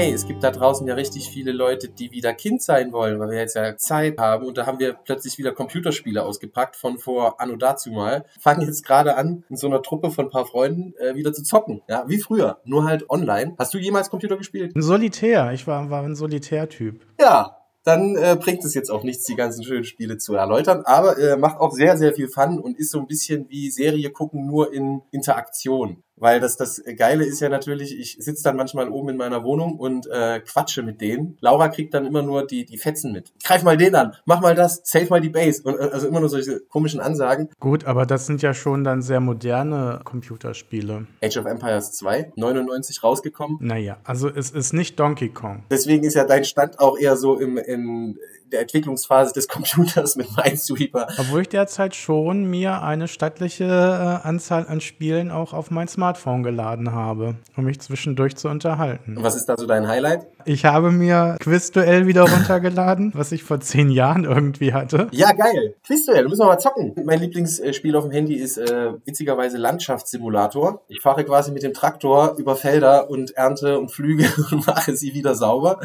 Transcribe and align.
hey, 0.00 0.14
es 0.14 0.26
gibt 0.26 0.42
da 0.42 0.50
draußen 0.50 0.86
ja 0.86 0.94
richtig 0.94 1.28
viele 1.28 1.52
Leute, 1.52 1.90
die 1.90 2.10
wieder 2.10 2.32
Kind 2.32 2.62
sein 2.62 2.90
wollen, 2.90 3.20
weil 3.20 3.28
wir 3.28 3.38
jetzt 3.38 3.54
ja 3.54 3.76
Zeit 3.76 4.16
haben 4.18 4.46
und 4.46 4.56
da 4.56 4.64
haben 4.64 4.78
wir 4.78 4.94
plötzlich 4.94 5.36
wieder 5.36 5.52
Computerspiele 5.52 6.24
ausgepackt 6.24 6.74
von 6.74 6.98
vor 6.98 7.38
anno 7.38 7.56
dazu 7.56 7.90
mal. 7.90 8.24
Fangen 8.40 8.62
jetzt 8.62 8.82
gerade 8.82 9.18
an, 9.18 9.44
in 9.50 9.56
so 9.56 9.66
einer 9.66 9.82
Truppe 9.82 10.10
von 10.10 10.24
ein 10.24 10.30
paar 10.30 10.46
Freunden 10.46 10.94
äh, 10.96 11.16
wieder 11.16 11.34
zu 11.34 11.42
zocken. 11.42 11.82
Ja, 11.86 12.04
wie 12.08 12.18
früher, 12.18 12.60
nur 12.64 12.84
halt 12.84 13.10
online. 13.10 13.54
Hast 13.58 13.74
du 13.74 13.78
jemals 13.78 14.08
Computer 14.08 14.38
gespielt? 14.38 14.74
Ein 14.74 14.80
Solitär, 14.80 15.52
ich 15.52 15.66
war, 15.66 15.90
war 15.90 16.02
ein 16.02 16.14
Solitärtyp. 16.14 17.04
Ja, 17.20 17.58
dann 17.84 18.16
äh, 18.16 18.38
bringt 18.40 18.64
es 18.64 18.74
jetzt 18.74 18.90
auch 18.90 19.04
nichts, 19.04 19.24
die 19.24 19.36
ganzen 19.36 19.64
schönen 19.64 19.84
Spiele 19.84 20.18
zu 20.18 20.34
erläutern. 20.34 20.82
Aber 20.84 21.18
äh, 21.18 21.36
macht 21.36 21.58
auch 21.60 21.72
sehr, 21.72 21.96
sehr 21.96 22.14
viel 22.14 22.28
Fun 22.28 22.58
und 22.58 22.78
ist 22.78 22.90
so 22.90 23.00
ein 23.00 23.06
bisschen 23.06 23.48
wie 23.48 23.70
Serie 23.70 24.10
gucken, 24.10 24.46
nur 24.46 24.72
in 24.72 25.02
Interaktion. 25.10 26.02
Weil 26.20 26.38
das, 26.38 26.56
das 26.56 26.82
Geile 26.96 27.24
ist 27.24 27.40
ja 27.40 27.48
natürlich, 27.48 27.98
ich 27.98 28.16
sitze 28.20 28.44
dann 28.44 28.56
manchmal 28.56 28.88
oben 28.88 29.08
in 29.08 29.16
meiner 29.16 29.42
Wohnung 29.42 29.76
und 29.78 30.06
äh, 30.06 30.40
quatsche 30.40 30.82
mit 30.82 31.00
denen. 31.00 31.36
Laura 31.40 31.68
kriegt 31.68 31.94
dann 31.94 32.06
immer 32.06 32.22
nur 32.22 32.46
die, 32.46 32.64
die 32.64 32.78
Fetzen 32.78 33.12
mit. 33.12 33.32
Greif 33.42 33.62
mal 33.62 33.76
den 33.76 33.94
an, 33.94 34.14
mach 34.26 34.40
mal 34.40 34.54
das, 34.54 34.82
save 34.84 35.06
mal 35.06 35.20
die 35.20 35.30
Base. 35.30 35.62
Und, 35.62 35.76
äh, 35.76 35.90
also 35.92 36.06
immer 36.06 36.20
nur 36.20 36.28
solche 36.28 36.60
komischen 36.68 37.00
Ansagen. 37.00 37.48
Gut, 37.58 37.84
aber 37.84 38.06
das 38.06 38.26
sind 38.26 38.42
ja 38.42 38.54
schon 38.54 38.84
dann 38.84 39.02
sehr 39.02 39.20
moderne 39.20 40.00
Computerspiele. 40.04 41.06
Age 41.22 41.36
of 41.38 41.46
Empires 41.46 41.92
2, 41.92 42.32
99 42.36 43.02
rausgekommen. 43.02 43.58
Naja, 43.60 43.96
also 44.04 44.28
es 44.28 44.50
ist 44.50 44.72
nicht 44.72 45.00
Donkey 45.00 45.30
Kong. 45.30 45.64
Deswegen 45.70 46.04
ist 46.04 46.14
ja 46.14 46.24
dein 46.24 46.44
Stand 46.44 46.78
auch 46.80 46.98
eher 46.98 47.16
so 47.16 47.38
im, 47.38 47.56
in 47.56 48.18
der 48.52 48.60
Entwicklungsphase 48.62 49.32
des 49.32 49.48
Computers 49.48 50.16
mit 50.16 50.28
Minesweeper. 50.36 51.06
Obwohl 51.18 51.42
ich 51.42 51.48
derzeit 51.48 51.94
schon 51.94 52.44
mir 52.44 52.82
eine 52.82 53.08
stattliche 53.08 53.64
äh, 53.64 54.26
Anzahl 54.26 54.66
an 54.66 54.80
Spielen 54.80 55.30
auch 55.30 55.52
auf 55.52 55.70
mein 55.70 55.88
Smartphone 55.88 56.42
geladen 56.42 56.92
habe, 56.92 57.36
um 57.56 57.64
mich 57.64 57.80
zwischendurch 57.80 58.36
zu 58.36 58.48
unterhalten. 58.48 59.16
Und 59.16 59.22
was 59.22 59.36
ist 59.36 59.46
da 59.46 59.56
so 59.56 59.66
dein 59.66 59.86
Highlight? 59.88 60.26
Ich 60.44 60.64
habe 60.64 60.90
mir 60.90 61.36
Quizduell 61.40 62.06
wieder 62.06 62.22
runtergeladen, 62.22 63.12
was 63.14 63.32
ich 63.32 63.42
vor 63.42 63.60
zehn 63.60 63.90
Jahren 63.90 64.24
irgendwie 64.24 64.72
hatte. 64.72 65.08
Ja, 65.12 65.32
geil. 65.32 65.74
Quizduell, 65.86 66.28
müssen 66.28 66.42
wir 66.42 66.46
mal 66.46 66.58
zocken. 66.58 66.94
Mein 67.04 67.20
Lieblingsspiel 67.20 67.96
auf 67.96 68.04
dem 68.04 68.12
Handy 68.12 68.34
ist 68.34 68.58
äh, 68.58 68.92
witzigerweise 69.04 69.58
Landschaftssimulator. 69.58 70.82
Ich 70.88 71.00
fahre 71.00 71.24
quasi 71.24 71.52
mit 71.52 71.62
dem 71.62 71.74
Traktor 71.74 72.36
über 72.38 72.56
Felder 72.56 73.10
und 73.10 73.32
ernte 73.32 73.78
und 73.78 73.90
flüge 73.90 74.28
und 74.50 74.66
mache 74.66 74.96
sie 74.96 75.14
wieder 75.14 75.34
sauber. 75.34 75.80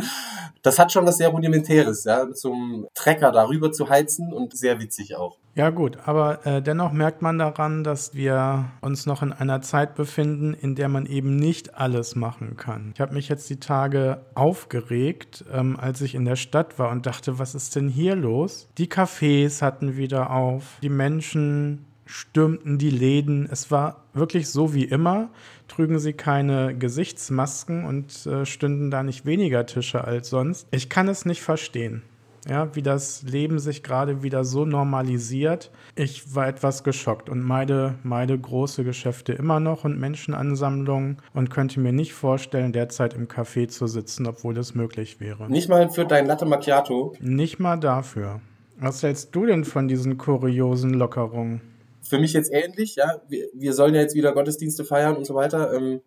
Das 0.61 0.79
hat 0.79 0.91
schon 0.91 1.05
was 1.05 1.17
sehr 1.17 1.29
Rudimentäres, 1.29 2.03
ja, 2.05 2.21
einem 2.23 2.87
Trecker 2.93 3.31
darüber 3.31 3.71
zu 3.71 3.89
heizen 3.89 4.33
und 4.33 4.57
sehr 4.57 4.79
witzig 4.79 5.15
auch. 5.15 5.37
Ja 5.57 5.69
gut, 5.69 5.99
aber 6.03 6.45
äh, 6.45 6.61
dennoch 6.61 6.91
merkt 6.91 7.21
man 7.21 7.37
daran, 7.37 7.85
dass 7.85 8.13
wir 8.13 8.65
uns 8.81 9.05
noch 9.05 9.23
in 9.23 9.31
einer 9.31 9.61
Zeit 9.61 9.95
befinden, 9.95 10.53
in 10.53 10.75
der 10.75 10.89
man 10.89 11.05
eben 11.05 11.37
nicht 11.37 11.75
alles 11.75 12.17
machen 12.17 12.57
kann. 12.57 12.91
Ich 12.93 12.99
habe 12.99 13.13
mich 13.13 13.29
jetzt 13.29 13.49
die 13.49 13.61
Tage 13.61 14.19
aufgeregt, 14.35 15.45
ähm, 15.49 15.79
als 15.79 16.01
ich 16.01 16.13
in 16.13 16.25
der 16.25 16.35
Stadt 16.35 16.77
war 16.77 16.91
und 16.91 17.05
dachte, 17.05 17.39
was 17.39 17.55
ist 17.55 17.73
denn 17.77 17.87
hier 17.87 18.17
los? 18.17 18.67
Die 18.77 18.87
Cafés 18.87 19.61
hatten 19.61 19.95
wieder 19.95 20.29
auf, 20.29 20.77
die 20.83 20.89
Menschen 20.89 21.85
stürmten 22.05 22.77
die 22.77 22.89
Läden. 22.89 23.47
Es 23.49 23.71
war 23.71 24.03
wirklich 24.13 24.49
so 24.49 24.73
wie 24.73 24.83
immer, 24.83 25.29
trügen 25.69 25.99
sie 25.99 26.11
keine 26.11 26.77
Gesichtsmasken 26.77 27.85
und 27.85 28.25
äh, 28.25 28.45
stünden 28.45 28.91
da 28.91 29.03
nicht 29.03 29.25
weniger 29.25 29.65
Tische 29.65 30.03
als 30.03 30.29
sonst. 30.29 30.67
Ich 30.71 30.89
kann 30.89 31.07
es 31.07 31.23
nicht 31.23 31.41
verstehen 31.41 32.03
ja, 32.47 32.75
wie 32.75 32.81
das 32.81 33.23
Leben 33.23 33.59
sich 33.59 33.83
gerade 33.83 34.23
wieder 34.23 34.43
so 34.43 34.65
normalisiert. 34.65 35.71
Ich 35.95 36.35
war 36.35 36.47
etwas 36.47 36.83
geschockt 36.83 37.29
und 37.29 37.41
meide, 37.41 37.95
meide 38.03 38.37
große 38.37 38.83
Geschäfte 38.83 39.33
immer 39.33 39.59
noch 39.59 39.83
und 39.83 39.99
Menschenansammlungen 39.99 41.17
und 41.33 41.49
könnte 41.49 41.79
mir 41.79 41.91
nicht 41.91 42.13
vorstellen, 42.13 42.71
derzeit 42.71 43.13
im 43.13 43.27
Café 43.27 43.67
zu 43.67 43.87
sitzen, 43.87 44.27
obwohl 44.27 44.57
es 44.57 44.75
möglich 44.75 45.19
wäre. 45.19 45.49
Nicht 45.49 45.69
mal 45.69 45.89
für 45.89 46.05
dein 46.05 46.25
Latte 46.25 46.45
Macchiato? 46.45 47.13
Nicht 47.19 47.59
mal 47.59 47.77
dafür. 47.77 48.41
Was 48.77 49.03
hältst 49.03 49.35
du 49.35 49.45
denn 49.45 49.63
von 49.63 49.87
diesen 49.87 50.17
kuriosen 50.17 50.93
Lockerungen? 50.93 51.61
Für 52.01 52.19
mich 52.19 52.33
jetzt 52.33 52.51
ähnlich, 52.51 52.95
ja. 52.95 53.21
Wir, 53.27 53.47
wir 53.53 53.73
sollen 53.73 53.95
ja 53.95 54.01
jetzt 54.01 54.15
wieder 54.15 54.33
Gottesdienste 54.33 54.85
feiern 54.85 55.15
und 55.15 55.25
so 55.25 55.33
weiter. 55.33 55.73
Ähm 55.73 56.01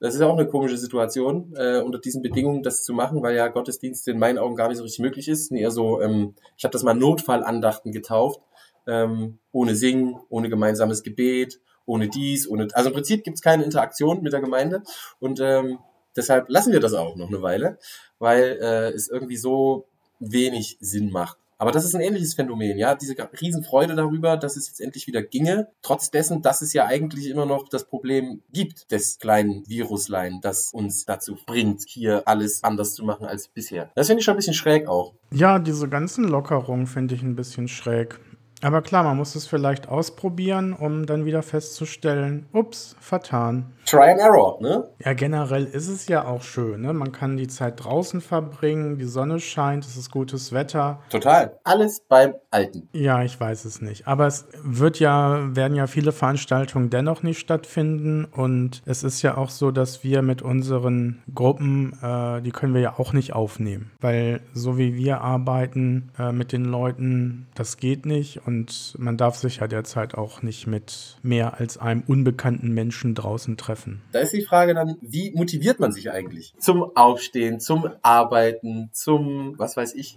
das 0.00 0.14
ist 0.14 0.20
auch 0.20 0.36
eine 0.36 0.46
komische 0.46 0.78
Situation, 0.78 1.54
äh, 1.56 1.80
unter 1.80 1.98
diesen 1.98 2.22
Bedingungen 2.22 2.62
das 2.62 2.84
zu 2.84 2.92
machen, 2.92 3.22
weil 3.22 3.34
ja 3.34 3.48
Gottesdienst 3.48 4.06
in 4.08 4.18
meinen 4.18 4.38
Augen 4.38 4.54
gar 4.54 4.68
nicht 4.68 4.78
so 4.78 4.84
richtig 4.84 5.00
möglich 5.00 5.28
ist. 5.28 5.50
Eher 5.50 5.70
so, 5.70 6.00
ähm, 6.00 6.34
ich 6.56 6.64
habe 6.64 6.72
das 6.72 6.84
mal 6.84 6.94
Notfallandachten 6.94 7.90
getauft, 7.92 8.40
ähm, 8.86 9.38
ohne 9.52 9.74
Singen, 9.74 10.20
ohne 10.28 10.48
gemeinsames 10.48 11.02
Gebet, 11.02 11.60
ohne 11.84 12.08
dies, 12.08 12.48
ohne. 12.48 12.68
Also 12.74 12.90
im 12.90 12.94
Prinzip 12.94 13.24
gibt's 13.24 13.42
keine 13.42 13.64
Interaktion 13.64 14.22
mit 14.22 14.32
der 14.32 14.40
Gemeinde 14.40 14.82
und 15.18 15.40
ähm, 15.40 15.78
deshalb 16.16 16.48
lassen 16.48 16.72
wir 16.72 16.80
das 16.80 16.94
auch 16.94 17.16
noch 17.16 17.28
eine 17.28 17.42
Weile, 17.42 17.78
weil 18.18 18.58
äh, 18.60 18.90
es 18.90 19.08
irgendwie 19.08 19.36
so 19.36 19.88
wenig 20.20 20.76
Sinn 20.80 21.10
macht. 21.10 21.38
Aber 21.58 21.72
das 21.72 21.84
ist 21.84 21.94
ein 21.94 22.00
ähnliches 22.00 22.34
Phänomen, 22.34 22.78
ja, 22.78 22.94
diese 22.94 23.16
Riesenfreude 23.40 23.96
darüber, 23.96 24.36
dass 24.36 24.56
es 24.56 24.68
jetzt 24.68 24.80
endlich 24.80 25.08
wieder 25.08 25.22
ginge, 25.22 25.68
trotz 25.82 26.10
dessen, 26.10 26.40
dass 26.40 26.62
es 26.62 26.72
ja 26.72 26.86
eigentlich 26.86 27.28
immer 27.28 27.46
noch 27.46 27.68
das 27.68 27.84
Problem 27.84 28.42
gibt 28.52 28.92
des 28.92 29.18
kleinen 29.18 29.68
Viruslein, 29.68 30.38
das 30.40 30.70
uns 30.72 31.04
dazu 31.04 31.36
bringt, 31.46 31.82
hier 31.86 32.22
alles 32.26 32.62
anders 32.62 32.94
zu 32.94 33.04
machen 33.04 33.26
als 33.26 33.48
bisher. 33.48 33.90
Das 33.96 34.06
finde 34.06 34.20
ich 34.20 34.24
schon 34.24 34.34
ein 34.34 34.38
bisschen 34.38 34.54
schräg 34.54 34.86
auch. 34.86 35.14
Ja, 35.32 35.58
diese 35.58 35.88
ganzen 35.88 36.24
Lockerungen 36.24 36.86
finde 36.86 37.16
ich 37.16 37.22
ein 37.22 37.34
bisschen 37.34 37.66
schräg. 37.66 38.20
Aber 38.62 38.82
klar, 38.82 39.04
man 39.04 39.16
muss 39.16 39.34
es 39.36 39.46
vielleicht 39.46 39.88
ausprobieren, 39.88 40.72
um 40.72 41.06
dann 41.06 41.24
wieder 41.24 41.42
festzustellen, 41.42 42.46
ups, 42.52 42.96
vertan. 43.00 43.72
Try 43.86 44.10
and 44.10 44.20
Error, 44.20 44.60
ne? 44.60 44.84
Ja, 45.02 45.14
generell 45.14 45.64
ist 45.64 45.88
es 45.88 46.08
ja 46.08 46.26
auch 46.26 46.42
schön, 46.42 46.82
ne? 46.82 46.92
Man 46.92 47.12
kann 47.12 47.36
die 47.36 47.46
Zeit 47.46 47.82
draußen 47.82 48.20
verbringen, 48.20 48.98
die 48.98 49.04
Sonne 49.04 49.40
scheint, 49.40 49.84
es 49.84 49.96
ist 49.96 50.10
gutes 50.10 50.52
Wetter. 50.52 51.00
Total. 51.08 51.58
Alles 51.64 52.00
beim 52.00 52.34
Alten. 52.50 52.88
Ja, 52.92 53.22
ich 53.22 53.38
weiß 53.38 53.64
es 53.64 53.80
nicht. 53.80 54.06
Aber 54.06 54.26
es 54.26 54.46
wird 54.62 54.98
ja, 54.98 55.54
werden 55.56 55.74
ja 55.74 55.86
viele 55.86 56.12
Veranstaltungen 56.12 56.90
dennoch 56.90 57.22
nicht 57.22 57.38
stattfinden. 57.38 58.24
Und 58.24 58.82
es 58.84 59.04
ist 59.04 59.22
ja 59.22 59.36
auch 59.36 59.50
so, 59.50 59.70
dass 59.70 60.04
wir 60.04 60.22
mit 60.22 60.42
unseren 60.42 61.22
Gruppen, 61.34 61.96
äh, 62.02 62.42
die 62.42 62.50
können 62.50 62.74
wir 62.74 62.80
ja 62.80 62.98
auch 62.98 63.12
nicht 63.12 63.32
aufnehmen. 63.32 63.92
Weil 64.00 64.40
so 64.52 64.76
wie 64.78 64.96
wir 64.96 65.20
arbeiten 65.20 66.10
äh, 66.18 66.32
mit 66.32 66.52
den 66.52 66.64
Leuten, 66.64 67.46
das 67.54 67.76
geht 67.76 68.04
nicht 68.04 68.46
und 68.48 68.94
man 68.98 69.18
darf 69.18 69.36
sich 69.36 69.58
ja 69.58 69.68
derzeit 69.68 70.14
auch 70.14 70.40
nicht 70.40 70.66
mit 70.66 71.18
mehr 71.22 71.60
als 71.60 71.76
einem 71.76 72.02
unbekannten 72.06 72.72
Menschen 72.72 73.14
draußen 73.14 73.58
treffen. 73.58 74.00
Da 74.12 74.20
ist 74.20 74.32
die 74.32 74.40
Frage 74.40 74.72
dann, 74.72 74.96
wie 75.02 75.32
motiviert 75.32 75.80
man 75.80 75.92
sich 75.92 76.10
eigentlich? 76.10 76.54
Zum 76.58 76.96
Aufstehen, 76.96 77.60
zum 77.60 77.90
Arbeiten, 78.00 78.88
zum, 78.94 79.52
was 79.58 79.76
weiß 79.76 79.94
ich. 79.94 80.14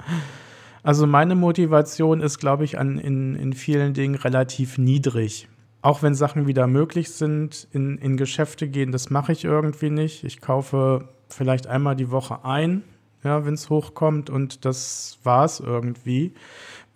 Also 0.82 1.06
meine 1.08 1.36
Motivation 1.36 2.22
ist, 2.22 2.40
glaube 2.40 2.64
ich, 2.64 2.80
an, 2.80 3.00
in, 3.00 3.36
in 3.36 3.52
vielen 3.52 3.94
Dingen 3.94 4.16
relativ 4.16 4.78
niedrig. 4.78 5.50
Auch 5.82 6.02
wenn 6.02 6.16
Sachen 6.16 6.48
wieder 6.48 6.68
möglich 6.68 7.12
sind, 7.12 7.68
in, 7.74 7.98
in 7.98 8.16
Geschäfte 8.16 8.70
gehen, 8.70 8.94
das 8.94 9.10
mache 9.10 9.34
ich 9.34 9.44
irgendwie 9.44 9.90
nicht. 9.90 10.24
Ich 10.24 10.40
kaufe 10.40 11.10
vielleicht 11.28 11.68
einmal 11.68 11.98
die 11.98 12.12
Woche 12.12 12.46
ein, 12.46 12.84
ja, 13.24 13.46
wenn 13.46 13.54
es 13.54 13.70
hochkommt 13.70 14.30
und 14.30 14.66
das 14.66 15.20
war 15.24 15.46
es 15.46 15.60
irgendwie 15.60 16.34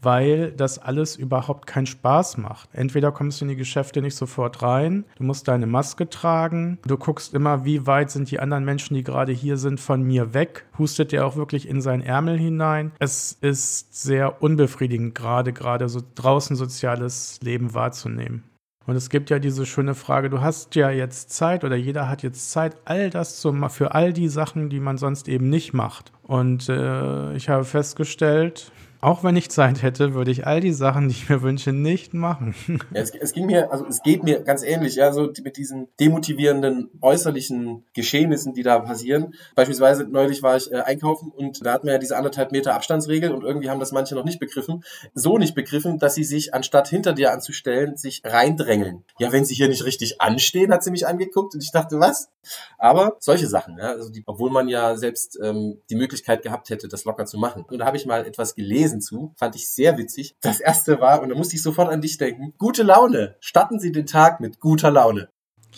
weil 0.06 0.52
das 0.52 0.78
alles 0.78 1.18
überhaupt 1.18 1.66
keinen 1.68 1.88
Spaß 1.88 2.38
macht. 2.38 2.70
Entweder 2.74 3.12
kommst 3.12 3.42
du 3.42 3.46
in 3.46 3.50
die 3.50 3.56
Geschäfte 3.56 4.02
nicht 4.02 4.16
sofort 4.16 4.62
rein, 4.62 5.04
du 5.18 5.24
musst 5.24 5.48
deine 5.48 5.66
Maske 5.66 6.08
tragen, 6.08 6.78
du 6.86 6.96
guckst 6.96 7.34
immer, 7.34 7.66
wie 7.66 7.88
weit 7.88 8.12
sind 8.12 8.30
die 8.32 8.40
anderen 8.40 8.64
Menschen, 8.64 8.94
die 8.94 9.04
gerade 9.04 9.34
hier 9.34 9.58
sind, 9.58 9.80
von 9.80 10.04
mir 10.04 10.34
weg, 10.34 10.66
hustet 10.78 11.12
der 11.12 11.26
auch 11.26 11.36
wirklich 11.36 11.68
in 11.68 11.82
seinen 11.82 12.04
Ärmel 12.04 12.38
hinein. 12.38 12.92
Es 13.00 13.34
ist 13.34 14.02
sehr 14.02 14.42
unbefriedigend, 14.42 15.16
gerade 15.16 15.52
gerade 15.52 15.90
so 15.90 16.02
draußen 16.14 16.56
soziales 16.56 17.40
Leben 17.42 17.74
wahrzunehmen. 17.74 18.44
Und 18.88 18.96
es 18.96 19.10
gibt 19.10 19.30
ja 19.30 19.40
diese 19.40 19.66
schöne 19.66 19.96
Frage, 19.96 20.30
du 20.30 20.42
hast 20.42 20.76
ja 20.76 20.92
jetzt 20.92 21.32
Zeit 21.32 21.64
oder 21.64 21.76
jeder 21.76 22.08
hat 22.08 22.22
jetzt 22.22 22.52
Zeit, 22.52 22.78
all 22.86 23.10
das 23.10 23.40
zu 23.40 23.52
für 23.70 23.96
all 23.96 24.14
die 24.14 24.28
Sachen, 24.28 24.70
die 24.70 24.80
man 24.80 24.98
sonst 24.98 25.28
eben 25.28 25.50
nicht 25.50 25.74
macht. 25.74 26.12
Und 26.24 26.70
äh, 26.70 27.36
ich 27.36 27.50
habe 27.50 27.66
festgestellt, 27.66 28.72
auch 29.06 29.24
wenn 29.24 29.36
ich 29.36 29.52
Zeit 29.52 29.84
hätte, 29.84 30.16
würde 30.16 30.32
ich 30.32 30.48
all 30.48 30.62
die 30.62 30.74
Sachen, 30.74 31.10
die 31.10 31.14
ich 31.14 31.30
mir 31.30 31.44
wünsche, 31.44 31.72
nicht 31.72 32.14
machen. 32.14 32.56
Ja, 32.94 33.02
es, 33.02 33.12
es, 33.14 33.34
ging 33.34 33.46
mir, 33.46 33.72
also 33.72 33.86
es 33.88 34.02
geht 34.04 34.24
mir 34.24 34.42
ganz 34.42 34.64
ähnlich, 34.64 34.96
ja, 34.96 35.12
so 35.12 35.32
mit 35.44 35.58
diesen 35.58 35.88
demotivierenden 36.00 36.90
äußerlichen 37.02 37.86
Geschehnissen, 37.94 38.54
die 38.54 38.64
da 38.64 38.80
passieren. 38.80 39.34
Beispielsweise 39.56 40.06
neulich 40.06 40.42
war 40.44 40.56
ich 40.56 40.72
äh, 40.72 40.78
einkaufen 40.82 41.32
und 41.32 41.66
da 41.66 41.74
hatten 41.74 41.88
wir 41.88 41.94
ja 41.94 42.00
diese 42.00 42.16
anderthalb 42.16 42.52
Meter 42.52 42.74
Abstandsregel 42.74 43.32
und 43.32 43.44
irgendwie 43.44 43.70
haben 43.70 43.80
das 43.80 43.92
manche 43.92 44.16
noch 44.16 44.24
nicht 44.24 44.40
begriffen. 44.40 44.84
So 45.14 45.38
nicht 45.38 45.56
begriffen, 45.56 46.00
dass 46.00 46.16
sie 46.16 46.24
sich, 46.24 46.54
anstatt 46.54 46.88
hinter 46.88 47.14
dir 47.14 47.32
anzustellen, 47.32 47.98
sich 47.98 48.22
reindrängeln. 48.24 49.04
Ja, 49.20 49.32
wenn 49.32 49.46
sie 49.46 49.56
hier 49.56 49.68
nicht 49.68 49.84
richtig 49.84 50.22
anstehen, 50.22 50.72
hat 50.72 50.84
sie 50.84 50.92
mich 50.92 51.08
angeguckt 51.08 51.54
und 51.54 51.64
ich 51.64 51.72
dachte, 51.72 52.00
was? 52.00 52.30
Aber 52.78 53.18
solche 53.20 53.48
Sachen, 53.48 53.78
ja, 53.78 53.90
also 53.90 54.10
die, 54.10 54.24
obwohl 54.26 54.52
man 54.52 54.68
ja 54.68 54.96
selbst 54.96 55.40
ähm, 55.42 55.82
die 55.90 55.96
Möglichkeit 55.96 56.44
gehabt 56.44 56.70
hätte, 56.70 56.88
das 56.88 57.06
locker 57.06 57.26
zu 57.26 57.38
machen. 57.38 57.66
Und 57.68 57.80
da 57.80 57.86
habe 57.86 57.98
ich 57.98 58.06
mal 58.06 58.26
etwas 58.26 58.56
gelesen 58.56 58.95
Thesen 58.96 59.02
zu. 59.02 59.34
Fand 59.38 59.56
ich 59.56 59.70
sehr 59.70 59.98
witzig. 59.98 60.36
Das 60.42 60.60
erste 60.60 61.00
war, 61.00 61.22
und 61.22 61.30
da 61.30 61.36
musste 61.36 61.56
ich 61.56 61.64
sofort 61.64 61.90
an 61.90 62.02
dich 62.02 62.18
denken, 62.18 62.54
gute 62.58 62.84
Laune. 62.84 63.36
Starten 63.40 63.80
Sie 63.80 63.92
den 63.92 64.06
Tag 64.06 64.40
mit 64.40 64.60
guter 64.60 64.92
Laune. 64.92 65.30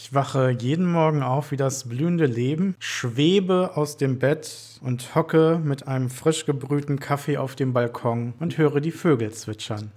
Ich 0.07 0.13
wache 0.13 0.51
jeden 0.51 0.89
Morgen 0.89 1.21
auf 1.21 1.51
wie 1.51 1.57
das 1.57 1.89
blühende 1.89 2.27
Leben, 2.27 2.77
schwebe 2.79 3.71
aus 3.75 3.97
dem 3.97 4.19
Bett 4.19 4.77
und 4.81 5.15
hocke 5.15 5.59
mit 5.61 5.87
einem 5.87 6.09
frisch 6.09 6.45
gebrühten 6.45 6.99
Kaffee 6.99 7.37
auf 7.37 7.55
dem 7.55 7.73
Balkon 7.73 8.33
und 8.39 8.57
höre 8.57 8.79
die 8.79 8.91
Vögel 8.91 9.31
zwitschern. 9.31 9.91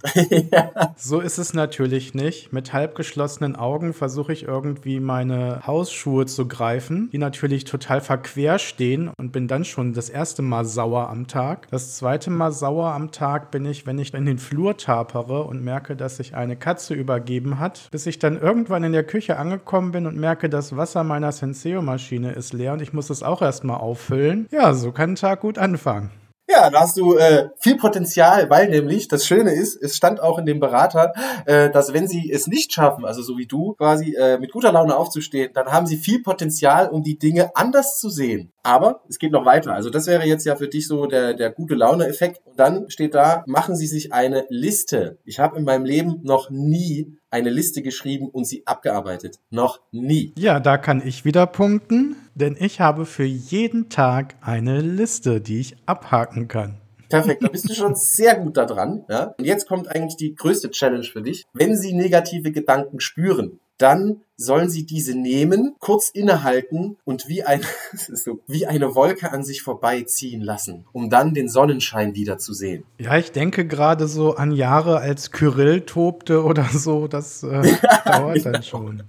ja. 0.51 0.71
So 0.97 1.19
ist 1.19 1.37
es 1.37 1.53
natürlich 1.53 2.13
nicht. 2.13 2.51
Mit 2.51 2.73
halb 2.73 2.95
geschlossenen 2.95 3.55
Augen 3.55 3.93
versuche 3.93 4.33
ich 4.33 4.43
irgendwie 4.43 4.99
meine 4.99 5.65
Hausschuhe 5.65 6.25
zu 6.25 6.47
greifen, 6.47 7.09
die 7.11 7.17
natürlich 7.17 7.63
total 7.63 8.01
verquer 8.01 8.59
stehen 8.59 9.11
und 9.17 9.31
bin 9.31 9.47
dann 9.47 9.65
schon 9.65 9.93
das 9.93 10.09
erste 10.09 10.41
Mal 10.41 10.65
sauer 10.65 11.09
am 11.09 11.27
Tag. 11.27 11.67
Das 11.71 11.95
zweite 11.95 12.29
Mal 12.29 12.51
sauer 12.51 12.91
am 12.91 13.11
Tag 13.11 13.51
bin 13.51 13.65
ich, 13.65 13.85
wenn 13.85 13.97
ich 13.97 14.13
in 14.13 14.25
den 14.25 14.37
Flur 14.37 14.77
tapere 14.77 15.43
und 15.43 15.63
merke, 15.63 15.95
dass 15.95 16.17
sich 16.17 16.35
eine 16.35 16.55
Katze 16.55 16.93
übergeben 16.93 17.59
hat, 17.59 17.87
bis 17.91 18.05
ich 18.05 18.19
dann 18.19 18.39
irgendwann 18.39 18.83
in 18.83 18.91
der 18.91 19.03
Küche 19.03 19.37
angekommen 19.37 19.91
bin 19.91 20.00
und 20.05 20.17
merke, 20.17 20.49
das 20.49 20.75
Wasser 20.75 21.03
meiner 21.03 21.31
Senseo-Maschine 21.31 22.31
ist 22.31 22.53
leer 22.53 22.73
und 22.73 22.81
ich 22.81 22.93
muss 22.93 23.09
es 23.09 23.23
auch 23.23 23.41
erstmal 23.41 23.77
auffüllen. 23.77 24.47
Ja, 24.51 24.73
so 24.73 24.91
kann 24.91 25.11
ein 25.11 25.15
Tag 25.15 25.41
gut 25.41 25.57
anfangen. 25.57 26.11
Ja, 26.51 26.69
da 26.69 26.81
hast 26.81 26.97
du 26.97 27.15
äh, 27.15 27.49
viel 27.59 27.77
Potenzial, 27.77 28.49
weil 28.49 28.69
nämlich 28.69 29.07
das 29.07 29.25
Schöne 29.25 29.53
ist, 29.53 29.81
es 29.81 29.95
stand 29.95 30.19
auch 30.19 30.37
in 30.37 30.45
dem 30.45 30.59
Berater, 30.59 31.13
äh, 31.45 31.69
dass 31.69 31.93
wenn 31.93 32.09
sie 32.09 32.29
es 32.29 32.47
nicht 32.47 32.73
schaffen, 32.73 33.05
also 33.05 33.21
so 33.21 33.37
wie 33.37 33.45
du, 33.45 33.73
quasi 33.75 34.15
äh, 34.15 34.37
mit 34.37 34.51
guter 34.51 34.73
Laune 34.73 34.97
aufzustehen, 34.97 35.51
dann 35.53 35.71
haben 35.71 35.85
sie 35.85 35.95
viel 35.95 36.21
Potenzial, 36.21 36.89
um 36.89 37.03
die 37.03 37.17
Dinge 37.17 37.51
anders 37.55 37.99
zu 37.99 38.09
sehen. 38.09 38.51
Aber 38.63 39.01
es 39.09 39.19
geht 39.19 39.31
noch 39.31 39.45
weiter. 39.45 39.73
Also 39.73 39.89
das 39.89 40.07
wäre 40.07 40.25
jetzt 40.25 40.45
ja 40.45 40.55
für 40.55 40.67
dich 40.67 40.87
so 40.87 41.05
der, 41.05 41.33
der 41.33 41.51
gute 41.51 41.75
Laune-Effekt. 41.75 42.41
Und 42.45 42.59
dann 42.59 42.89
steht 42.89 43.15
da, 43.15 43.43
machen 43.47 43.75
Sie 43.75 43.87
sich 43.87 44.13
eine 44.13 44.45
Liste. 44.49 45.17
Ich 45.25 45.39
habe 45.39 45.57
in 45.57 45.63
meinem 45.63 45.85
Leben 45.85 46.19
noch 46.23 46.49
nie 46.49 47.17
eine 47.31 47.49
Liste 47.49 47.81
geschrieben 47.81 48.29
und 48.29 48.45
sie 48.45 48.67
abgearbeitet. 48.67 49.39
Noch 49.49 49.79
nie. 49.91 50.33
Ja, 50.37 50.59
da 50.59 50.77
kann 50.77 51.01
ich 51.05 51.25
wieder 51.25 51.47
punkten, 51.47 52.15
denn 52.35 52.57
ich 52.59 52.79
habe 52.79 53.05
für 53.05 53.23
jeden 53.23 53.89
Tag 53.89 54.35
eine 54.41 54.81
Liste, 54.81 55.41
die 55.41 55.61
ich 55.61 55.77
abhaken 55.85 56.47
kann. 56.47 56.77
Perfekt, 57.09 57.43
da 57.43 57.49
bist 57.49 57.69
du 57.69 57.73
schon 57.73 57.95
sehr 57.95 58.35
gut 58.35 58.55
da 58.55 58.65
dran. 58.65 59.03
Ja? 59.09 59.33
Und 59.37 59.45
jetzt 59.45 59.67
kommt 59.67 59.89
eigentlich 59.89 60.15
die 60.15 60.35
größte 60.35 60.71
Challenge 60.71 61.03
für 61.03 61.21
dich. 61.21 61.45
Wenn 61.53 61.75
Sie 61.75 61.93
negative 61.93 62.51
Gedanken 62.51 62.99
spüren, 62.99 63.59
dann 63.77 64.21
sollen 64.41 64.69
sie 64.69 64.85
diese 64.85 65.17
nehmen, 65.17 65.75
kurz 65.79 66.09
innehalten 66.09 66.97
und 67.05 67.27
wie, 67.27 67.43
ein, 67.43 67.61
so, 67.93 68.39
wie 68.47 68.65
eine 68.65 68.95
Wolke 68.95 69.31
an 69.31 69.43
sich 69.43 69.61
vorbeiziehen 69.61 70.41
lassen, 70.41 70.85
um 70.91 71.09
dann 71.09 71.33
den 71.33 71.49
Sonnenschein 71.49 72.15
wieder 72.15 72.37
zu 72.37 72.53
sehen. 72.53 72.83
Ja, 72.97 73.17
ich 73.17 73.31
denke 73.31 73.65
gerade 73.65 74.07
so 74.07 74.35
an 74.35 74.51
Jahre, 74.51 74.99
als 74.99 75.31
Kyrill 75.31 75.81
tobte 75.81 76.43
oder 76.43 76.65
so, 76.73 77.07
das 77.07 77.43
äh, 77.43 77.47
dauert 78.05 78.35
genau. 78.35 78.51
dann 78.51 78.63
schon. 78.63 79.03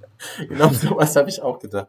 Genau 0.49 0.69
sowas 0.70 1.17
habe 1.17 1.29
ich 1.29 1.43
auch 1.43 1.58
gedacht. 1.58 1.88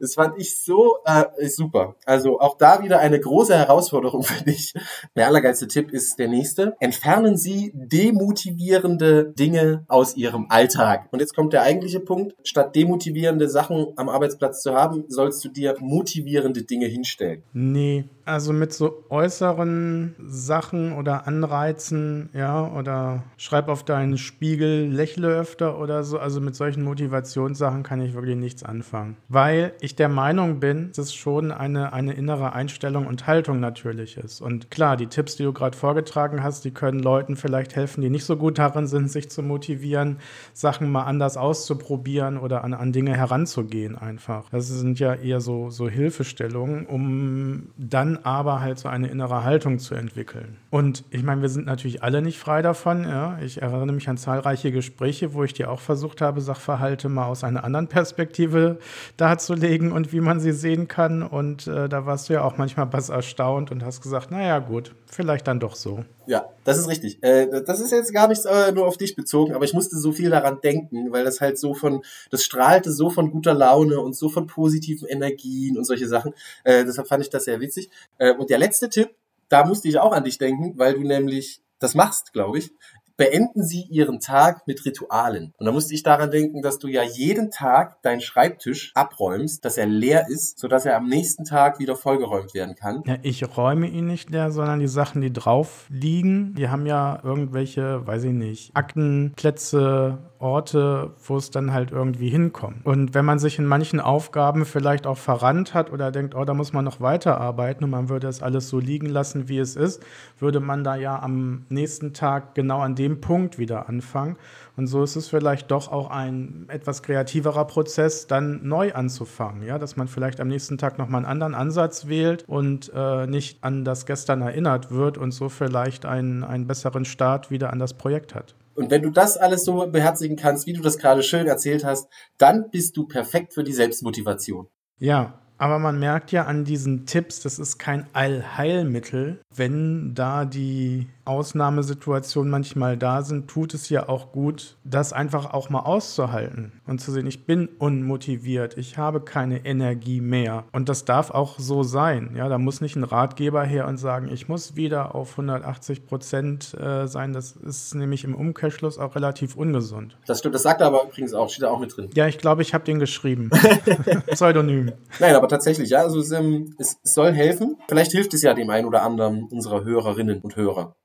Das 0.00 0.14
fand 0.14 0.38
ich 0.38 0.60
so 0.60 0.98
äh, 1.04 1.48
super. 1.48 1.96
Also 2.04 2.40
auch 2.40 2.56
da 2.58 2.82
wieder 2.82 2.98
eine 2.98 3.18
große 3.18 3.56
Herausforderung 3.56 4.22
für 4.22 4.44
dich. 4.44 4.74
Der 5.16 5.26
allergeilste 5.26 5.68
Tipp 5.68 5.92
ist 5.92 6.18
der 6.18 6.28
nächste. 6.28 6.76
Entfernen 6.80 7.36
Sie 7.36 7.72
demotivierende 7.74 9.24
Dinge 9.24 9.84
aus 9.88 10.16
Ihrem 10.16 10.46
Alltag. 10.48 11.08
Und 11.10 11.20
jetzt 11.20 11.34
kommt 11.34 11.52
der 11.52 11.62
eigentliche 11.62 12.00
Punkt. 12.00 12.34
Statt 12.42 12.63
statt 12.64 12.76
demotivierende 12.76 13.48
Sachen 13.48 13.88
am 13.96 14.08
Arbeitsplatz 14.08 14.62
zu 14.62 14.74
haben, 14.74 15.04
sollst 15.08 15.44
du 15.44 15.48
dir 15.48 15.74
motivierende 15.80 16.62
Dinge 16.62 16.86
hinstellen. 16.86 17.42
Nee, 17.52 18.04
also 18.24 18.52
mit 18.52 18.72
so 18.72 19.04
äußeren 19.10 20.14
Sachen 20.26 20.92
oder 20.92 21.26
Anreizen, 21.26 22.30
ja, 22.32 22.72
oder 22.74 23.24
schreib 23.36 23.68
auf 23.68 23.84
deinen 23.84 24.16
Spiegel, 24.18 24.88
lächle 24.88 25.28
öfter 25.28 25.78
oder 25.78 26.04
so, 26.04 26.18
also 26.18 26.40
mit 26.40 26.54
solchen 26.54 26.82
Motivationssachen 26.84 27.82
kann 27.82 28.00
ich 28.00 28.14
wirklich 28.14 28.36
nichts 28.36 28.62
anfangen. 28.62 29.16
Weil 29.28 29.72
ich 29.80 29.94
der 29.96 30.08
Meinung 30.08 30.60
bin, 30.60 30.88
dass 30.88 31.06
es 31.06 31.14
schon 31.14 31.52
eine, 31.52 31.92
eine 31.92 32.14
innere 32.14 32.52
Einstellung 32.52 33.06
und 33.06 33.26
Haltung 33.26 33.60
natürlich 33.60 34.16
ist. 34.16 34.40
Und 34.40 34.70
klar, 34.70 34.96
die 34.96 35.06
Tipps, 35.06 35.36
die 35.36 35.42
du 35.42 35.52
gerade 35.52 35.76
vorgetragen 35.76 36.42
hast, 36.42 36.64
die 36.64 36.70
können 36.70 37.00
Leuten 37.00 37.36
vielleicht 37.36 37.76
helfen, 37.76 38.00
die 38.00 38.10
nicht 38.10 38.24
so 38.24 38.36
gut 38.36 38.58
darin 38.58 38.86
sind, 38.86 39.10
sich 39.10 39.30
zu 39.30 39.42
motivieren, 39.42 40.18
Sachen 40.52 40.90
mal 40.90 41.02
anders 41.02 41.36
auszuprobieren 41.36 42.38
oder 42.44 42.62
an, 42.62 42.74
an 42.74 42.92
Dinge 42.92 43.16
heranzugehen 43.16 43.96
einfach. 43.96 44.50
Das 44.50 44.68
sind 44.68 44.98
ja 44.98 45.14
eher 45.14 45.40
so, 45.40 45.70
so 45.70 45.88
Hilfestellungen, 45.88 46.84
um 46.84 47.70
dann 47.78 48.18
aber 48.18 48.60
halt 48.60 48.78
so 48.78 48.88
eine 48.88 49.08
innere 49.08 49.44
Haltung 49.44 49.78
zu 49.78 49.94
entwickeln. 49.94 50.58
Und 50.70 51.04
ich 51.10 51.22
meine, 51.22 51.40
wir 51.40 51.48
sind 51.48 51.64
natürlich 51.64 52.02
alle 52.02 52.20
nicht 52.20 52.38
frei 52.38 52.60
davon. 52.60 53.04
Ja? 53.04 53.38
Ich 53.42 53.62
erinnere 53.62 53.94
mich 53.94 54.08
an 54.10 54.18
zahlreiche 54.18 54.72
Gespräche, 54.72 55.32
wo 55.32 55.42
ich 55.42 55.54
dir 55.54 55.70
auch 55.70 55.80
versucht 55.80 56.20
habe, 56.20 56.42
Sachverhalte 56.42 57.08
mal 57.08 57.26
aus 57.26 57.44
einer 57.44 57.64
anderen 57.64 57.88
Perspektive 57.88 58.78
darzulegen 59.16 59.90
und 59.90 60.12
wie 60.12 60.20
man 60.20 60.38
sie 60.38 60.52
sehen 60.52 60.86
kann. 60.86 61.22
Und 61.22 61.66
äh, 61.66 61.88
da 61.88 62.04
warst 62.04 62.28
du 62.28 62.34
ja 62.34 62.42
auch 62.42 62.58
manchmal 62.58 62.92
was 62.92 63.08
erstaunt 63.08 63.70
und 63.70 63.82
hast 63.82 64.02
gesagt, 64.02 64.30
naja 64.30 64.58
gut, 64.58 64.94
vielleicht 65.06 65.48
dann 65.48 65.60
doch 65.60 65.74
so. 65.74 66.04
Ja, 66.26 66.48
das 66.64 66.78
ist 66.78 66.88
richtig. 66.88 67.22
Äh, 67.22 67.62
das 67.64 67.80
ist 67.80 67.90
jetzt 67.90 68.12
gar 68.12 68.28
nicht 68.28 68.44
äh, 68.46 68.72
nur 68.72 68.86
auf 68.86 68.96
dich 68.96 69.14
bezogen, 69.14 69.54
aber 69.54 69.64
ich 69.64 69.74
musste 69.74 69.96
so 69.96 70.12
viel 70.12 70.30
daran 70.30 70.60
denken, 70.62 71.12
weil 71.12 71.24
das 71.24 71.40
halt 71.40 71.58
so 71.58 71.74
von, 71.74 72.02
das 72.30 72.44
strahlte 72.44 72.92
so 72.92 73.10
von 73.10 73.30
guter 73.30 73.54
Laune 73.54 74.00
und 74.00 74.16
so 74.16 74.28
von 74.28 74.46
positiven 74.46 75.08
Energien 75.08 75.76
und 75.76 75.84
solche 75.84 76.08
Sachen. 76.08 76.32
Äh, 76.64 76.84
deshalb 76.84 77.08
fand 77.08 77.22
ich 77.22 77.30
das 77.30 77.44
sehr 77.44 77.60
witzig. 77.60 77.90
Äh, 78.18 78.32
und 78.34 78.50
der 78.50 78.58
letzte 78.58 78.88
Tipp, 78.88 79.10
da 79.48 79.64
musste 79.64 79.88
ich 79.88 79.98
auch 79.98 80.12
an 80.12 80.24
dich 80.24 80.38
denken, 80.38 80.72
weil 80.76 80.94
du 80.94 81.00
nämlich 81.00 81.60
das 81.78 81.94
machst, 81.94 82.32
glaube 82.32 82.58
ich 82.58 82.72
beenden 83.16 83.62
Sie 83.62 83.82
Ihren 83.82 84.20
Tag 84.20 84.66
mit 84.66 84.84
Ritualen. 84.84 85.52
Und 85.56 85.66
da 85.66 85.72
musste 85.72 85.94
ich 85.94 86.02
daran 86.02 86.30
denken, 86.30 86.62
dass 86.62 86.78
du 86.78 86.88
ja 86.88 87.02
jeden 87.02 87.50
Tag 87.50 88.02
deinen 88.02 88.20
Schreibtisch 88.20 88.92
abräumst, 88.94 89.64
dass 89.64 89.78
er 89.78 89.86
leer 89.86 90.26
ist, 90.28 90.58
sodass 90.58 90.86
er 90.86 90.96
am 90.96 91.06
nächsten 91.06 91.44
Tag 91.44 91.78
wieder 91.78 91.96
vollgeräumt 91.96 92.54
werden 92.54 92.74
kann. 92.74 93.02
Ja, 93.06 93.16
ich 93.22 93.56
räume 93.56 93.86
ihn 93.86 94.06
nicht 94.06 94.30
leer, 94.30 94.50
sondern 94.50 94.80
die 94.80 94.88
Sachen, 94.88 95.20
die 95.20 95.32
drauf 95.32 95.86
liegen, 95.88 96.54
die 96.54 96.68
haben 96.68 96.86
ja 96.86 97.20
irgendwelche, 97.22 98.06
weiß 98.06 98.24
ich 98.24 98.32
nicht, 98.32 98.70
Aktenplätze, 98.74 100.18
Orte, 100.44 101.12
wo 101.26 101.38
es 101.38 101.50
dann 101.50 101.72
halt 101.72 101.90
irgendwie 101.90 102.28
hinkommt. 102.28 102.84
Und 102.84 103.14
wenn 103.14 103.24
man 103.24 103.38
sich 103.38 103.58
in 103.58 103.64
manchen 103.64 103.98
Aufgaben 103.98 104.66
vielleicht 104.66 105.06
auch 105.06 105.16
verrannt 105.16 105.72
hat 105.72 105.90
oder 105.90 106.10
denkt, 106.10 106.34
oh, 106.34 106.44
da 106.44 106.52
muss 106.52 106.74
man 106.74 106.84
noch 106.84 107.00
weiterarbeiten 107.00 107.84
und 107.84 107.90
man 107.90 108.10
würde 108.10 108.28
es 108.28 108.42
alles 108.42 108.68
so 108.68 108.78
liegen 108.78 109.06
lassen, 109.06 109.48
wie 109.48 109.58
es 109.58 109.74
ist, 109.74 110.02
würde 110.38 110.60
man 110.60 110.84
da 110.84 110.96
ja 110.96 111.18
am 111.20 111.64
nächsten 111.70 112.12
Tag 112.12 112.54
genau 112.54 112.80
an 112.80 112.94
dem 112.94 113.03
Punkt 113.20 113.58
wieder 113.58 113.88
anfangen. 113.88 114.36
Und 114.76 114.86
so 114.86 115.02
ist 115.02 115.16
es 115.16 115.28
vielleicht 115.28 115.70
doch 115.70 115.90
auch 115.90 116.10
ein 116.10 116.66
etwas 116.68 117.02
kreativerer 117.02 117.66
Prozess, 117.66 118.26
dann 118.26 118.66
neu 118.66 118.92
anzufangen. 118.92 119.62
Ja, 119.62 119.78
dass 119.78 119.96
man 119.96 120.08
vielleicht 120.08 120.40
am 120.40 120.48
nächsten 120.48 120.78
Tag 120.78 120.98
nochmal 120.98 121.18
einen 121.18 121.30
anderen 121.30 121.54
Ansatz 121.54 122.06
wählt 122.06 122.44
und 122.48 122.90
äh, 122.94 123.26
nicht 123.26 123.62
an 123.62 123.84
das 123.84 124.06
Gestern 124.06 124.42
erinnert 124.42 124.90
wird 124.90 125.18
und 125.18 125.32
so 125.32 125.48
vielleicht 125.48 126.06
einen, 126.06 126.44
einen 126.44 126.66
besseren 126.66 127.04
Start 127.04 127.50
wieder 127.50 127.72
an 127.72 127.78
das 127.78 127.94
Projekt 127.94 128.34
hat. 128.34 128.54
Und 128.74 128.90
wenn 128.90 129.02
du 129.02 129.10
das 129.10 129.36
alles 129.36 129.64
so 129.64 129.86
beherzigen 129.86 130.36
kannst, 130.36 130.66
wie 130.66 130.72
du 130.72 130.82
das 130.82 130.98
gerade 130.98 131.22
schön 131.22 131.46
erzählt 131.46 131.84
hast, 131.84 132.08
dann 132.38 132.70
bist 132.70 132.96
du 132.96 133.06
perfekt 133.06 133.54
für 133.54 133.62
die 133.62 133.72
Selbstmotivation. 133.72 134.66
Ja, 134.98 135.38
aber 135.56 135.78
man 135.78 135.98
merkt 135.98 136.32
ja 136.32 136.44
an 136.44 136.64
diesen 136.64 137.06
Tipps, 137.06 137.40
das 137.40 137.58
ist 137.58 137.78
kein 137.78 138.06
Allheilmittel. 138.12 139.40
Wenn 139.54 140.14
da 140.14 140.44
die 140.44 141.06
Ausnahmesituationen 141.24 142.50
manchmal 142.50 142.96
da 142.96 143.22
sind, 143.22 143.48
tut 143.48 143.74
es 143.74 143.88
ja 143.88 144.08
auch 144.08 144.32
gut, 144.32 144.76
das 144.84 145.12
einfach 145.12 145.52
auch 145.52 145.70
mal 145.70 145.80
auszuhalten 145.80 146.72
und 146.86 147.00
zu 147.00 147.12
sehen, 147.12 147.26
ich 147.26 147.46
bin 147.46 147.68
unmotiviert, 147.78 148.76
ich 148.76 148.98
habe 148.98 149.20
keine 149.20 149.64
Energie 149.64 150.20
mehr. 150.20 150.64
Und 150.72 150.88
das 150.88 151.04
darf 151.04 151.30
auch 151.30 151.58
so 151.58 151.82
sein. 151.82 152.34
Ja, 152.36 152.48
da 152.48 152.58
muss 152.58 152.80
nicht 152.80 152.96
ein 152.96 153.04
Ratgeber 153.04 153.64
her 153.64 153.86
und 153.86 153.96
sagen, 153.96 154.28
ich 154.30 154.48
muss 154.48 154.76
wieder 154.76 155.14
auf 155.14 155.32
180 155.32 156.06
Prozent 156.06 156.74
äh, 156.74 157.06
sein. 157.06 157.32
Das 157.32 157.52
ist 157.52 157.94
nämlich 157.94 158.24
im 158.24 158.34
Umkehrschluss 158.34 158.98
auch 158.98 159.14
relativ 159.14 159.56
ungesund. 159.56 160.18
Das 160.26 160.40
stimmt, 160.40 160.54
das 160.54 160.62
sagt 160.62 160.80
er 160.80 160.88
aber 160.88 161.04
übrigens 161.04 161.34
auch, 161.34 161.48
steht 161.48 161.64
da 161.64 161.70
auch 161.70 161.80
mit 161.80 161.96
drin. 161.96 162.10
Ja, 162.14 162.26
ich 162.26 162.38
glaube, 162.38 162.62
ich 162.62 162.74
habe 162.74 162.84
den 162.84 162.98
geschrieben. 162.98 163.50
Pseudonym. 164.26 164.92
Nein, 165.20 165.34
aber 165.34 165.48
tatsächlich, 165.48 165.90
ja, 165.90 166.02
also 166.02 166.20
es, 166.20 166.30
ähm, 166.32 166.74
es 166.78 166.98
soll 167.02 167.32
helfen. 167.32 167.76
Vielleicht 167.88 168.12
hilft 168.12 168.34
es 168.34 168.42
ja 168.42 168.54
dem 168.54 168.70
einen 168.70 168.86
oder 168.86 169.02
anderen 169.02 169.44
unserer 169.44 169.84
Hörerinnen 169.84 170.40
und 170.40 170.56
Hörer. 170.56 170.96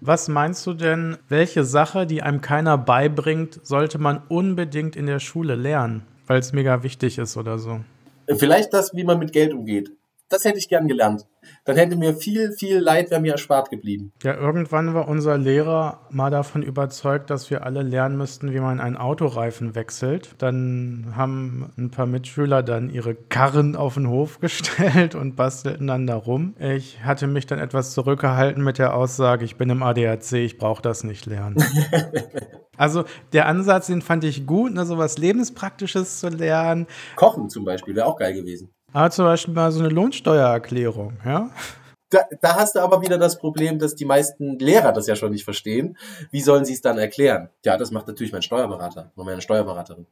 Was 0.00 0.28
meinst 0.28 0.64
du 0.66 0.74
denn, 0.74 1.18
welche 1.28 1.64
Sache, 1.64 2.06
die 2.06 2.22
einem 2.22 2.40
keiner 2.40 2.78
beibringt, 2.78 3.60
sollte 3.66 3.98
man 3.98 4.22
unbedingt 4.28 4.94
in 4.94 5.06
der 5.06 5.18
Schule 5.18 5.56
lernen, 5.56 6.02
weil 6.26 6.38
es 6.38 6.52
mega 6.52 6.84
wichtig 6.84 7.18
ist 7.18 7.36
oder 7.36 7.58
so? 7.58 7.80
Vielleicht 8.36 8.72
das, 8.72 8.94
wie 8.94 9.04
man 9.04 9.18
mit 9.18 9.32
Geld 9.32 9.52
umgeht. 9.52 9.90
Das 10.28 10.44
hätte 10.44 10.58
ich 10.58 10.68
gern 10.68 10.88
gelernt. 10.88 11.26
Dann 11.64 11.76
hätte 11.76 11.96
mir 11.96 12.14
viel, 12.14 12.52
viel 12.52 12.78
Leid 12.78 13.10
wäre 13.10 13.20
mir 13.20 13.32
erspart 13.32 13.70
geblieben. 13.70 14.12
Ja, 14.22 14.34
irgendwann 14.34 14.92
war 14.92 15.08
unser 15.08 15.38
Lehrer 15.38 16.06
mal 16.10 16.30
davon 16.30 16.62
überzeugt, 16.62 17.30
dass 17.30 17.50
wir 17.50 17.64
alle 17.64 17.82
lernen 17.82 18.18
müssten, 18.18 18.52
wie 18.52 18.60
man 18.60 18.80
einen 18.80 18.98
Autoreifen 18.98 19.74
wechselt. 19.74 20.34
Dann 20.38 21.14
haben 21.16 21.72
ein 21.78 21.90
paar 21.90 22.06
Mitschüler 22.06 22.62
dann 22.62 22.90
ihre 22.90 23.14
Karren 23.14 23.74
auf 23.74 23.94
den 23.94 24.08
Hof 24.08 24.40
gestellt 24.40 25.14
und 25.14 25.36
bastelten 25.36 25.86
dann 25.86 26.06
da 26.06 26.16
rum. 26.16 26.54
Ich 26.58 27.02
hatte 27.02 27.26
mich 27.26 27.46
dann 27.46 27.58
etwas 27.58 27.92
zurückgehalten 27.92 28.62
mit 28.62 28.78
der 28.78 28.94
Aussage, 28.94 29.46
ich 29.46 29.56
bin 29.56 29.70
im 29.70 29.82
ADAC, 29.82 30.32
ich 30.32 30.58
brauche 30.58 30.82
das 30.82 31.04
nicht 31.04 31.26
lernen. 31.26 31.56
Also 32.78 33.02
der 33.32 33.46
Ansatz, 33.46 33.88
den 33.88 34.02
fand 34.02 34.22
ich 34.22 34.46
gut, 34.46 34.72
ne, 34.72 34.86
so 34.86 34.98
was 34.98 35.18
Lebenspraktisches 35.18 36.20
zu 36.20 36.28
lernen. 36.28 36.86
Kochen 37.16 37.50
zum 37.50 37.64
Beispiel 37.64 37.96
wäre 37.96 38.06
auch 38.06 38.16
geil 38.16 38.34
gewesen. 38.34 38.72
Aber 38.92 39.10
zum 39.10 39.24
Beispiel 39.24 39.54
mal 39.54 39.70
so 39.72 39.80
eine 39.80 39.88
Lohnsteuererklärung, 39.88 41.18
ja. 41.24 41.50
Da, 42.10 42.20
da 42.40 42.56
hast 42.56 42.74
du 42.74 42.80
aber 42.80 43.02
wieder 43.02 43.18
das 43.18 43.38
Problem, 43.38 43.78
dass 43.78 43.94
die 43.94 44.06
meisten 44.06 44.58
Lehrer 44.58 44.92
das 44.92 45.06
ja 45.06 45.14
schon 45.14 45.32
nicht 45.32 45.44
verstehen. 45.44 45.98
Wie 46.30 46.40
sollen 46.40 46.64
sie 46.64 46.72
es 46.72 46.80
dann 46.80 46.96
erklären? 46.96 47.50
Ja, 47.64 47.76
das 47.76 47.90
macht 47.90 48.06
natürlich 48.06 48.32
mein 48.32 48.40
Steuerberater 48.42 49.12
oder 49.14 49.26
meine 49.26 49.42
Steuerberaterin. 49.42 50.06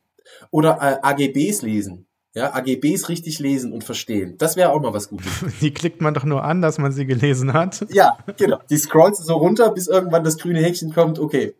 Oder 0.50 0.78
äh, 0.82 0.98
AGBs 1.00 1.62
lesen. 1.62 2.06
Ja, 2.34 2.54
AGBs 2.54 3.08
richtig 3.08 3.38
lesen 3.38 3.72
und 3.72 3.82
verstehen. 3.82 4.36
Das 4.36 4.56
wäre 4.56 4.70
auch 4.72 4.80
mal 4.82 4.92
was 4.92 5.08
Gutes. 5.08 5.32
Die 5.62 5.72
klickt 5.72 6.02
man 6.02 6.12
doch 6.12 6.24
nur 6.24 6.44
an, 6.44 6.60
dass 6.60 6.76
man 6.76 6.92
sie 6.92 7.06
gelesen 7.06 7.54
hat. 7.54 7.86
Ja, 7.88 8.18
genau. 8.36 8.58
Die 8.68 8.76
scrollst 8.76 9.20
du 9.20 9.24
so 9.24 9.36
runter, 9.36 9.70
bis 9.70 9.86
irgendwann 9.86 10.22
das 10.22 10.36
grüne 10.36 10.60
Häkchen 10.60 10.92
kommt. 10.92 11.18
Okay, 11.18 11.54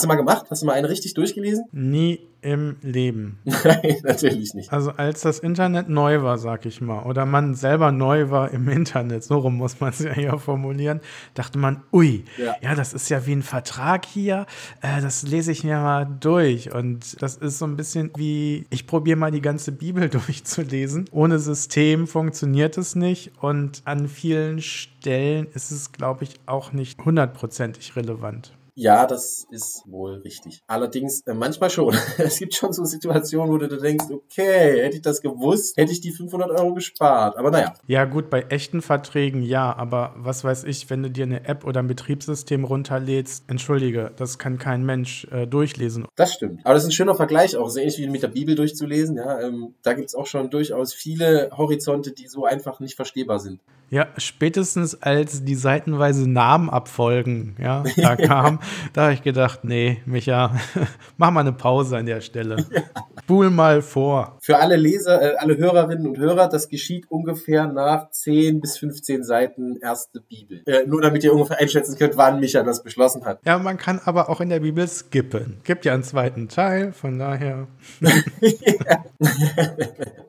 Hast 0.00 0.04
du 0.04 0.08
mal 0.08 0.14
gemacht? 0.14 0.46
Hast 0.48 0.62
du 0.62 0.66
mal 0.66 0.72
eine 0.72 0.88
richtig 0.88 1.12
durchgelesen? 1.12 1.66
Nie 1.72 2.20
im 2.40 2.76
Leben. 2.80 3.38
Nein, 3.44 3.96
natürlich 4.02 4.54
nicht. 4.54 4.72
Also 4.72 4.92
als 4.92 5.20
das 5.20 5.40
Internet 5.40 5.90
neu 5.90 6.22
war, 6.22 6.38
sag 6.38 6.64
ich 6.64 6.80
mal, 6.80 7.02
oder 7.02 7.26
man 7.26 7.54
selber 7.54 7.92
neu 7.92 8.30
war 8.30 8.50
im 8.50 8.66
Internet, 8.70 9.24
so 9.24 9.36
rum 9.36 9.58
muss 9.58 9.78
man 9.78 9.90
es 9.90 9.98
ja 9.98 10.14
hier 10.14 10.38
formulieren, 10.38 11.00
dachte 11.34 11.58
man, 11.58 11.82
ui, 11.92 12.24
ja. 12.38 12.54
ja. 12.62 12.74
das 12.74 12.94
ist 12.94 13.10
ja 13.10 13.26
wie 13.26 13.32
ein 13.32 13.42
Vertrag 13.42 14.06
hier, 14.06 14.46
äh, 14.80 15.02
das 15.02 15.22
lese 15.22 15.52
ich 15.52 15.64
mir 15.64 15.76
mal 15.76 16.06
durch. 16.06 16.72
Und 16.72 17.20
das 17.20 17.36
ist 17.36 17.58
so 17.58 17.66
ein 17.66 17.76
bisschen 17.76 18.10
wie, 18.16 18.64
ich 18.70 18.86
probiere 18.86 19.18
mal 19.18 19.30
die 19.30 19.42
ganze 19.42 19.70
Bibel 19.70 20.08
durchzulesen. 20.08 21.10
Ohne 21.12 21.38
System 21.40 22.06
funktioniert 22.06 22.78
es 22.78 22.94
nicht 22.96 23.32
und 23.42 23.82
an 23.84 24.08
vielen 24.08 24.62
Stellen 24.62 25.46
ist 25.52 25.70
es, 25.70 25.92
glaube 25.92 26.24
ich, 26.24 26.36
auch 26.46 26.72
nicht 26.72 27.04
hundertprozentig 27.04 27.96
relevant. 27.96 28.52
Ja, 28.80 29.06
das 29.06 29.46
ist 29.50 29.82
wohl 29.84 30.22
richtig. 30.24 30.62
Allerdings 30.66 31.20
äh, 31.26 31.34
manchmal 31.34 31.68
schon. 31.68 31.94
es 32.16 32.38
gibt 32.38 32.54
schon 32.54 32.72
so 32.72 32.86
Situationen, 32.86 33.52
wo 33.52 33.58
du 33.58 33.68
denkst, 33.68 34.06
okay, 34.10 34.80
hätte 34.80 34.96
ich 34.96 35.02
das 35.02 35.20
gewusst, 35.20 35.76
hätte 35.76 35.92
ich 35.92 36.00
die 36.00 36.12
500 36.12 36.50
Euro 36.50 36.72
gespart. 36.72 37.36
Aber 37.36 37.50
naja. 37.50 37.74
Ja 37.86 38.06
gut, 38.06 38.30
bei 38.30 38.40
echten 38.48 38.80
Verträgen 38.80 39.42
ja, 39.42 39.76
aber 39.76 40.14
was 40.16 40.44
weiß 40.44 40.64
ich, 40.64 40.88
wenn 40.88 41.02
du 41.02 41.10
dir 41.10 41.24
eine 41.24 41.44
App 41.44 41.66
oder 41.66 41.80
ein 41.80 41.88
Betriebssystem 41.88 42.64
runterlädst, 42.64 43.44
entschuldige, 43.48 44.12
das 44.16 44.38
kann 44.38 44.56
kein 44.56 44.82
Mensch 44.86 45.26
äh, 45.30 45.46
durchlesen. 45.46 46.06
Das 46.16 46.32
stimmt. 46.32 46.60
Aber 46.64 46.72
das 46.72 46.84
ist 46.84 46.88
ein 46.88 46.92
schöner 46.92 47.14
Vergleich 47.14 47.58
auch, 47.58 47.68
so 47.68 47.80
ähnlich 47.80 47.98
wie 47.98 48.08
mit 48.08 48.22
der 48.22 48.28
Bibel 48.28 48.54
durchzulesen. 48.54 49.16
Ja, 49.16 49.42
ähm, 49.42 49.74
da 49.82 49.92
gibt 49.92 50.08
es 50.08 50.14
auch 50.14 50.26
schon 50.26 50.48
durchaus 50.48 50.94
viele 50.94 51.50
Horizonte, 51.52 52.12
die 52.12 52.28
so 52.28 52.46
einfach 52.46 52.80
nicht 52.80 52.96
verstehbar 52.96 53.40
sind. 53.40 53.60
Ja, 53.90 54.06
spätestens 54.18 55.02
als 55.02 55.44
die 55.44 55.56
seitenweise 55.56 56.30
Namen 56.30 56.70
abfolgen, 56.70 57.56
ja, 57.60 57.82
da 57.96 58.14
kam, 58.16 58.60
da 58.92 59.02
habe 59.02 59.14
ich 59.14 59.22
gedacht, 59.22 59.64
nee, 59.64 60.00
Micha, 60.06 60.54
mach 61.16 61.32
mal 61.32 61.40
eine 61.40 61.52
Pause 61.52 61.96
an 61.96 62.06
der 62.06 62.20
Stelle. 62.20 62.64
Ja. 62.70 62.82
Spul 63.22 63.50
mal 63.50 63.82
vor. 63.82 64.38
Für 64.40 64.58
alle 64.58 64.76
Leser, 64.76 65.20
äh, 65.20 65.36
alle 65.38 65.56
Hörerinnen 65.56 66.06
und 66.06 66.18
Hörer, 66.18 66.48
das 66.48 66.68
geschieht 66.68 67.10
ungefähr 67.10 67.66
nach 67.66 68.10
10 68.10 68.60
bis 68.60 68.78
15 68.78 69.24
Seiten 69.24 69.76
erste 69.82 70.20
Bibel. 70.20 70.62
Äh, 70.66 70.86
nur 70.86 71.02
damit 71.02 71.24
ihr 71.24 71.32
ungefähr 71.32 71.58
einschätzen 71.58 71.98
könnt, 71.98 72.16
wann 72.16 72.38
Micha 72.38 72.62
das 72.62 72.84
beschlossen 72.84 73.24
hat. 73.24 73.40
Ja, 73.44 73.58
man 73.58 73.76
kann 73.76 74.00
aber 74.04 74.28
auch 74.28 74.40
in 74.40 74.50
der 74.50 74.60
Bibel 74.60 74.86
skippen. 74.86 75.56
Gibt 75.64 75.84
ja 75.84 75.94
einen 75.94 76.04
zweiten 76.04 76.48
Teil, 76.48 76.92
von 76.92 77.18
daher. 77.18 77.66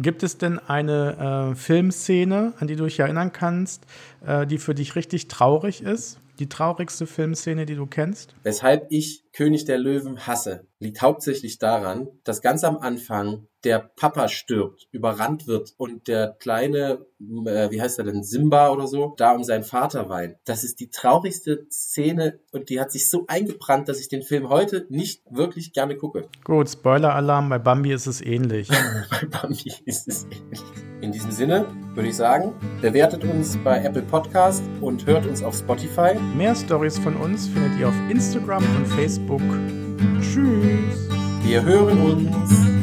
Gibt 0.00 0.22
es 0.22 0.38
denn 0.38 0.60
eine 0.60 1.50
äh, 1.50 1.54
Filmszene, 1.56 2.52
an 2.60 2.68
die 2.68 2.76
du 2.76 2.84
dich 2.84 3.00
erinnern 3.00 3.32
kannst, 3.32 3.84
äh, 4.24 4.46
die 4.46 4.58
für 4.58 4.72
dich 4.72 4.94
richtig 4.94 5.26
traurig 5.26 5.82
ist? 5.82 6.20
Die 6.38 6.48
traurigste 6.48 7.06
Filmszene, 7.06 7.66
die 7.66 7.74
du 7.74 7.86
kennst? 7.86 8.34
Weshalb 8.44 8.86
ich 8.90 9.24
König 9.32 9.64
der 9.64 9.78
Löwen 9.78 10.26
hasse, 10.26 10.66
liegt 10.78 11.02
hauptsächlich 11.02 11.58
daran, 11.58 12.08
dass 12.22 12.42
ganz 12.42 12.62
am 12.62 12.76
Anfang 12.78 13.48
der 13.64 13.80
Papa 13.80 14.28
stirbt, 14.28 14.86
überrannt 14.92 15.48
wird 15.48 15.74
und 15.76 16.06
der 16.06 16.36
kleine, 16.38 17.06
äh, 17.20 17.70
wie 17.70 17.82
heißt 17.82 17.98
er 17.98 18.04
denn, 18.04 18.22
Simba 18.22 18.70
oder 18.70 18.86
so, 18.86 19.14
da 19.16 19.32
um 19.32 19.42
seinen 19.42 19.64
Vater 19.64 20.08
weint. 20.08 20.36
Das 20.44 20.62
ist 20.62 20.78
die 20.78 20.90
traurigste 20.90 21.66
Szene 21.70 22.38
und 22.52 22.68
die 22.68 22.80
hat 22.80 22.92
sich 22.92 23.10
so 23.10 23.24
eingebrannt, 23.26 23.88
dass 23.88 24.00
ich 24.00 24.08
den 24.08 24.22
Film 24.22 24.48
heute 24.48 24.86
nicht 24.90 25.22
wirklich 25.30 25.72
gerne 25.72 25.96
gucke. 25.96 26.28
Gut, 26.44 26.70
Spoiler-Alarm, 26.70 27.48
bei 27.48 27.58
Bambi 27.58 27.92
ist 27.92 28.06
es 28.06 28.20
ähnlich. 28.20 28.68
bei 29.10 29.26
Bambi 29.26 29.72
ist 29.84 30.06
es 30.06 30.24
ähnlich. 30.24 30.62
In 31.00 31.12
diesem 31.12 31.30
Sinne 31.30 31.66
würde 31.94 32.08
ich 32.08 32.16
sagen, 32.16 32.52
bewertet 32.80 33.22
uns 33.24 33.56
bei 33.58 33.82
Apple 33.82 34.02
Podcast 34.02 34.62
und 34.80 35.06
hört 35.06 35.26
uns 35.26 35.42
auf 35.42 35.56
Spotify. 35.56 36.14
Mehr 36.36 36.54
Stories 36.54 36.98
von 36.98 37.16
uns 37.16 37.46
findet 37.48 37.78
ihr 37.78 37.88
auf 37.88 37.94
Instagram 38.08 38.64
und 38.76 38.86
Facebook. 38.86 39.42
Tschüss. 40.20 41.08
Wir 41.44 41.62
hören 41.62 42.00
uns. 42.00 42.77